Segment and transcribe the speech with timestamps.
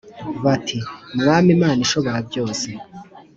[0.43, 0.77] bati
[1.19, 2.69] “Mwami Imana Ishoborabyose,